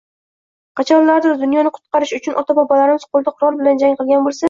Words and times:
Qachonlardir 0.81 1.37
dunyoni 1.43 1.73
qutqarish 1.77 2.17
uchun 2.21 2.41
ota-bobolarimiz 2.43 3.09
qo’lda 3.15 3.39
qurol 3.39 3.65
bilan 3.65 3.85
jang 3.87 3.99
qilgan 4.03 4.29
bo’lsa 4.31 4.39